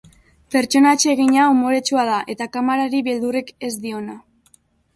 Pertsona 0.53 0.93
atsegina, 0.97 1.43
umoretsua 1.57 2.07
da, 2.09 2.17
eta 2.35 2.49
kamarari 2.57 3.05
beldurrik 3.11 3.55
ez 3.69 3.73
diona. 3.87 4.21